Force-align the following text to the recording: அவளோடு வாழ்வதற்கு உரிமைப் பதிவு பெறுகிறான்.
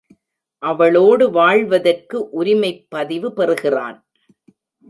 அவளோடு 0.59 1.31
வாழ்வதற்கு 1.31 2.29
உரிமைப் 2.29 2.85
பதிவு 2.89 3.33
பெறுகிறான். 3.33 4.05